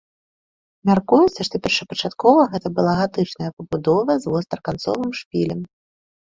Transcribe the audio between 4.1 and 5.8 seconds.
з востраканцовым шпілем.